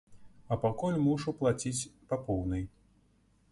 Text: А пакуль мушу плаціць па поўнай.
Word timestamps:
А 0.55 0.55
пакуль 0.63 0.97
мушу 1.09 1.35
плаціць 1.43 1.89
па 2.13 2.21
поўнай. 2.25 2.67